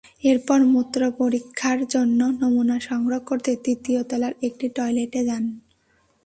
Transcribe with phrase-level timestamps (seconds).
[0.23, 5.43] এরপর মূত্র পরীক্ষার জন্য নমুনা সংগ্রহ করতে তৃতীয় তলার একটি টয়লেটে যান।